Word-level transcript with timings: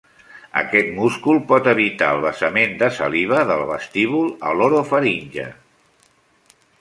Aquest 0.59 0.87
múscul 0.99 1.41
pot 1.51 1.67
evitar 1.73 2.07
el 2.13 2.23
vessament 2.23 2.73
de 2.81 2.89
saliva 2.95 3.43
del 3.53 3.61
vestíbul 3.73 4.31
a 4.49 4.55
l'orofaringe. 4.61 5.47